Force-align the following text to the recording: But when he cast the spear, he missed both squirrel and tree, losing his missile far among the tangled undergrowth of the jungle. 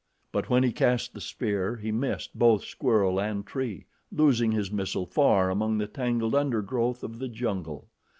But 0.31 0.49
when 0.49 0.63
he 0.63 0.71
cast 0.71 1.13
the 1.13 1.21
spear, 1.21 1.75
he 1.75 1.91
missed 1.91 2.31
both 2.33 2.63
squirrel 2.63 3.19
and 3.21 3.45
tree, 3.45 3.85
losing 4.11 4.51
his 4.51 4.71
missile 4.71 5.05
far 5.05 5.51
among 5.51 5.77
the 5.77 5.85
tangled 5.85 6.33
undergrowth 6.33 7.03
of 7.03 7.19
the 7.19 7.27
jungle. 7.27 7.87